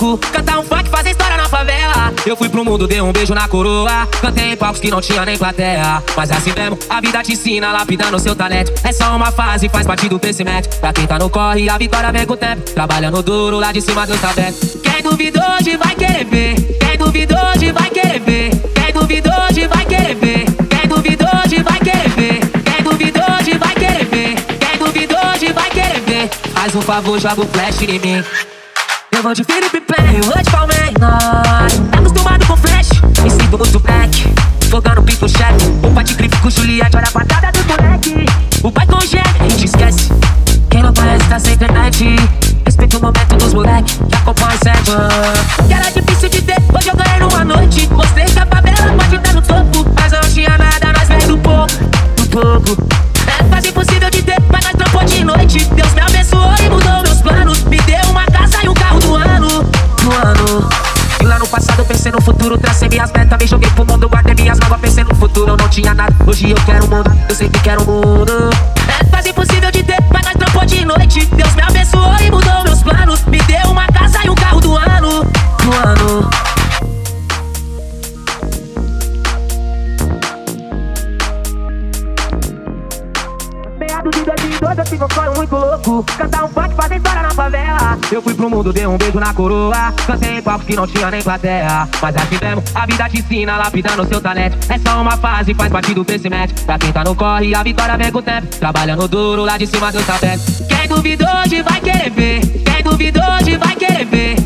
Cantar 0.00 0.58
um 0.58 0.62
funk, 0.62 0.88
fazer 0.88 1.10
história 1.10 1.36
na 1.36 1.46
favela. 1.46 2.10
Eu 2.24 2.34
fui 2.34 2.48
pro 2.48 2.64
mundo, 2.64 2.88
dei 2.88 3.02
um 3.02 3.12
beijo 3.12 3.34
na 3.34 3.46
coroa. 3.46 4.08
Cantei 4.22 4.52
em 4.52 4.56
palcos 4.56 4.80
que 4.80 4.90
não 4.90 4.98
tinha 4.98 5.26
nem 5.26 5.36
plateia. 5.36 6.02
Mas 6.16 6.30
é 6.30 6.36
assim 6.36 6.54
mesmo, 6.56 6.78
a 6.88 7.02
vida 7.02 7.22
te 7.22 7.32
ensina, 7.32 7.70
lapidando 7.70 8.18
seu 8.18 8.34
talento. 8.34 8.72
É 8.82 8.92
só 8.92 9.14
uma 9.14 9.30
fase, 9.30 9.68
faz 9.68 9.86
parte 9.86 10.08
do 10.08 10.18
crescimento. 10.18 10.74
Pra 10.80 10.90
quem 10.94 11.06
tá 11.06 11.18
no 11.18 11.28
corre, 11.28 11.68
a 11.68 11.76
vitória 11.76 12.10
vem 12.12 12.24
com 12.24 12.32
o 12.32 12.36
tempo. 12.36 12.62
Trabalhando 12.70 13.22
duro, 13.22 13.58
lá 13.60 13.72
de 13.72 13.82
cima 13.82 14.06
Deus 14.06 14.18
tá 14.22 14.30
aberto. 14.30 14.78
Quem 14.78 15.02
duvidou 15.02 15.42
hoje 15.58 15.76
vai 15.76 15.94
querer 15.94 16.24
ver. 16.24 16.54
Quem 16.78 16.96
duvidou 16.96 17.38
hoje 17.54 17.70
vai 17.70 17.90
querer 17.90 18.20
ver. 18.20 18.50
Quem 18.74 18.92
duvidou 18.94 19.32
hoje 19.50 19.66
vai 19.66 19.84
querer 19.84 20.14
ver. 20.14 20.44
Quem 20.70 20.88
duvidou 20.88 21.28
hoje 21.44 21.62
vai 21.62 21.78
querer 21.78 22.08
ver. 22.08 22.40
Quem 22.64 22.82
duvidou 22.82 23.24
hoje 23.38 23.58
vai 23.58 23.74
querer 23.74 24.04
ver. 24.06 24.34
Duvidou 24.78 25.18
vai 25.52 25.70
querer 25.70 26.00
ver. 26.00 26.28
Faz 26.54 26.74
um 26.74 26.80
favor, 26.80 27.20
joga 27.20 27.42
o 27.42 27.46
flash 27.46 27.82
em 27.82 27.98
mim. 27.98 28.24
Eu 29.20 29.24
vou 29.24 29.34
de 29.34 29.44
Felipe 29.44 29.82
Play, 29.82 30.22
vou 30.22 30.42
de 30.42 30.50
Palmeiras. 30.50 30.94
Tá 30.98 31.98
acostumado 31.98 32.46
com 32.46 32.56
flash, 32.56 32.88
me 33.22 33.30
sinto 33.30 33.58
muito 33.58 33.78
black. 33.78 34.32
Fogando 34.70 35.02
pico 35.02 35.28
chefe, 35.28 35.66
o 35.82 35.90
pai 35.92 36.04
de 36.04 36.14
grife 36.14 36.38
com 36.38 36.48
Juliette, 36.48 36.96
olha 36.96 37.06
a 37.06 37.10
patada 37.10 37.52
do 37.52 37.68
moleque. 37.68 38.24
O 38.62 38.72
pai 38.72 38.86
congela, 38.86 39.22
a 39.38 39.46
gente 39.46 39.66
esquece. 39.66 40.08
Quem 40.70 40.82
não 40.82 40.94
conhece 40.94 41.28
tá 41.28 41.38
sem 41.38 41.52
internet. 41.52 42.16
Respeita 42.64 42.96
o 42.96 43.00
momento 43.02 43.36
dos 43.36 43.52
moleque 43.52 43.98
que 43.98 44.14
acompanha 44.14 44.56
sempre. 44.56 45.68
Que 45.68 45.74
minhas 63.00 63.12
metas, 63.12 63.38
me 63.38 63.46
joguei 63.46 63.70
pro 63.70 63.86
mundo, 63.86 64.08
guardei 64.08 64.34
minhas 64.34 64.58
mágoas, 64.58 64.80
pensei 64.80 65.04
no 65.04 65.14
futuro, 65.14 65.52
eu 65.52 65.56
não 65.56 65.68
tinha 65.70 65.94
nada. 65.94 66.14
Hoje 66.26 66.50
eu 66.50 66.56
quero 66.66 66.84
o 66.84 66.90
mundo, 66.90 67.10
eu 67.28 67.34
sempre 67.34 67.60
quero 67.60 67.82
o 67.82 67.86
mundo. 67.86 68.50
É 69.00 69.04
quase 69.04 69.30
impossível 69.30 69.70
de 69.70 69.82
ter, 69.82 69.96
mas 70.12 70.26
Meado 83.90 84.08
de 84.10 84.24
2012 84.24 84.78
eu 84.78 84.84
tive 84.84 85.04
um 85.04 85.08
sonho 85.12 85.32
muito 85.34 85.56
louco. 85.56 86.04
Cantar 86.16 86.44
um 86.44 86.48
funk, 86.48 86.74
fazer 86.76 86.96
história 86.98 87.22
na 87.22 87.30
favela. 87.32 87.98
Eu 88.12 88.22
fui 88.22 88.34
pro 88.34 88.48
mundo, 88.48 88.72
dei 88.72 88.86
um 88.86 88.96
beijo 88.96 89.18
na 89.18 89.34
coroa. 89.34 89.92
Cantei 90.06 90.38
em 90.38 90.42
palcos 90.42 90.64
que 90.64 90.76
não 90.76 90.86
tinha 90.86 91.10
nem 91.10 91.20
plateia. 91.20 91.88
Mas 92.00 92.14
assim 92.14 92.38
mesmo, 92.40 92.62
a 92.72 92.86
vida 92.86 93.08
te 93.08 93.18
ensina, 93.18 93.56
lapidando 93.56 94.06
seu 94.06 94.20
talento. 94.20 94.56
É 94.72 94.78
só 94.78 95.02
uma 95.02 95.16
fase, 95.16 95.54
faz 95.54 95.72
parte 95.72 95.92
do 95.92 96.04
crescimento. 96.04 96.54
Pra 96.64 96.78
quem 96.78 96.92
tá 96.92 97.02
no 97.02 97.16
corre, 97.16 97.52
a 97.52 97.64
vitória 97.64 97.96
vem 97.96 98.12
com 98.12 98.20
o 98.20 98.22
tempo. 98.22 98.46
Trabalhando 98.46 99.08
duro, 99.08 99.44
lá 99.44 99.58
de 99.58 99.66
cima 99.66 99.92
tá 99.92 100.18
perto 100.20 100.68
Quem 100.68 100.86
duvidou 100.86 101.28
hoje 101.42 101.60
vai 101.60 101.80
querer 101.80 102.10
ver? 102.10 102.40
Quem 102.62 102.84
duvidou 102.84 103.24
hoje 103.24 103.56
vai 103.56 103.74
querer 103.74 104.04
ver 104.04 104.39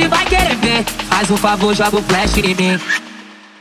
hoje 0.00 0.08
vai 0.08 0.24
querer 0.24 0.56
ver 0.56 0.84
Faz 1.08 1.30
um 1.30 1.36
favor, 1.36 1.74
joga 1.74 1.96
o 1.96 2.02
flash 2.02 2.36
em 2.38 2.54
mim 2.54 2.80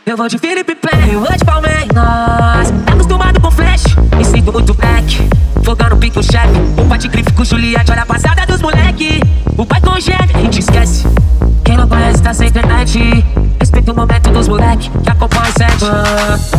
eu 0.06 0.18
vou 0.18 0.28
de 0.28 0.40
Felipe 0.40 0.74
Play, 0.74 1.14
eu 1.14 1.20
vou 1.20 1.32
de 1.38 1.46
Palmeiras. 1.46 1.88
Tá 1.94 2.94
acostumado 2.94 3.40
com 3.40 3.52
flash, 3.52 3.84
me 4.18 4.26
sinto 4.26 4.52
muito 4.52 4.74
black. 4.74 5.30
Fogando 5.64 5.98
pico 5.98 6.24
chefe, 6.24 6.82
o 6.82 6.86
pai 6.88 6.98
de 6.98 7.08
grife 7.10 7.32
com 7.34 7.46
Juliette, 7.46 7.92
olha 7.92 8.02
a 8.02 8.06
passada 8.08 8.44
dos 8.48 8.60
moleque. 8.60 9.22
O 9.56 9.64
pai 9.68 9.80
congela, 9.82 10.26
a 10.34 10.40
gente 10.40 10.62
esquece. 10.62 11.06
Quem 11.64 11.78
não 11.78 11.88
conhece 11.88 12.24
tá 12.24 12.34
sem 12.34 12.48
internet. 12.48 13.24
Respeita 13.60 13.92
o 13.92 13.96
momento 13.96 14.32
dos 14.32 14.48
moleque 14.48 14.90
que 14.90 15.10
acompanha 15.12 15.52
sempre. 15.56 16.59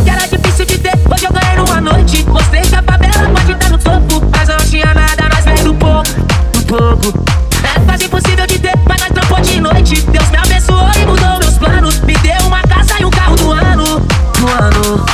quase 7.85 8.05
impossível 8.05 8.47
de 8.47 8.59
ter, 8.59 8.73
mas 8.87 9.01
nós 9.01 9.09
trampou 9.11 9.39
de 9.41 9.59
noite. 9.59 10.01
Deus 10.01 10.29
me 10.29 10.37
abençoou 10.37 10.89
e 10.95 11.05
mudou 11.05 11.39
meus 11.39 11.57
planos. 11.57 11.99
Me 12.01 12.13
deu 12.17 12.47
uma 12.47 12.61
casa 12.63 12.95
e 12.99 13.05
um 13.05 13.09
carro 13.09 13.35
do 13.35 13.51
ano, 13.51 13.99
do 13.99 14.47
ano. 14.47 15.05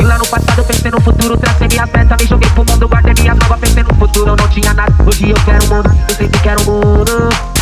E 0.00 0.02
lá 0.02 0.18
no 0.18 0.26
passado 0.26 0.64
pensei 0.64 0.90
no 0.90 1.00
futuro, 1.00 1.36
tracei 1.36 1.68
minhas 1.68 1.90
metas, 1.90 2.16
me 2.20 2.26
joguei 2.26 2.50
pro 2.50 2.64
mundo, 2.68 2.88
guardei 2.88 3.14
minhas 3.14 3.38
mágoas, 3.38 3.60
pensei 3.60 3.82
no 3.82 3.94
futuro, 3.94 4.30
eu 4.30 4.36
não 4.36 4.48
tinha 4.48 4.74
nada. 4.74 4.94
Hoje 5.06 5.30
eu 5.30 5.36
quero 5.44 5.64
o 5.64 5.68
mundo, 5.68 5.90
eu 6.08 6.14
sempre 6.16 6.40
quero 6.40 6.60
o 6.62 6.64
mundo. 6.64 7.53